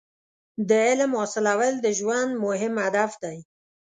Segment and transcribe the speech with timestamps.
[0.69, 3.37] •د علم حاصلول د ژوند مهم هدف دی.